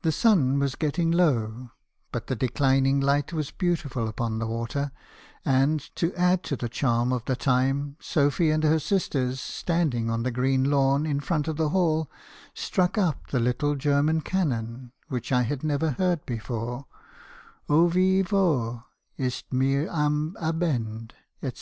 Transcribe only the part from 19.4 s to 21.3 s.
mir am Abend,*